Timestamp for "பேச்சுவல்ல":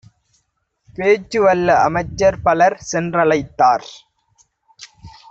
0.97-1.75